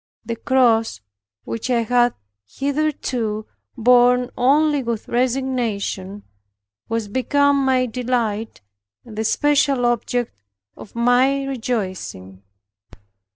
The 0.25 0.35
cross, 0.35 0.99
which 1.43 1.69
I 1.69 1.81
had 1.83 2.15
hitherto 2.47 3.45
borne 3.77 4.31
only 4.35 4.81
with 4.81 5.07
resignation, 5.07 6.23
was 6.89 7.07
become 7.07 7.63
my 7.63 7.85
delight, 7.85 8.61
and 9.05 9.15
the 9.15 9.23
special 9.23 9.85
object 9.85 10.41
of 10.75 10.95
my 10.95 11.43
rejoicing. 11.45 12.41